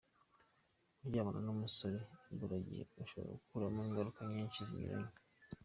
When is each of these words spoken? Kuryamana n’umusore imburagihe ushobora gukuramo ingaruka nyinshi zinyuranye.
Kuryamana 0.97 1.39
n’umusore 1.45 1.99
imburagihe 2.31 2.83
ushobora 3.03 3.33
gukuramo 3.37 3.79
ingaruka 3.87 4.19
nyinshi 4.33 4.59
zinyuranye. 4.67 5.13